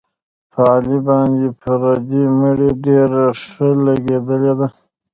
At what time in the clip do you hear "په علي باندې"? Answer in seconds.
0.51-1.47